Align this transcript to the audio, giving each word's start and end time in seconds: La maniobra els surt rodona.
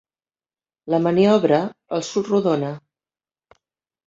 La 0.93 0.99
maniobra 1.07 1.59
els 1.99 2.09
surt 2.15 2.33
rodona. 2.33 2.73